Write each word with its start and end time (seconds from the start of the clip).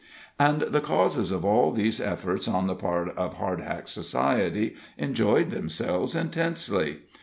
And 0.39 0.61
the 0.63 0.81
causes 0.81 1.31
of 1.31 1.45
all 1.45 1.71
these 1.71 2.01
efforts 2.01 2.47
on 2.47 2.65
the 2.65 2.73
part 2.73 3.09
of 3.15 3.35
Hardhack 3.35 3.87
society 3.87 4.75
enjoyed 4.97 5.51
themselves 5.51 6.15
intensely. 6.15 7.01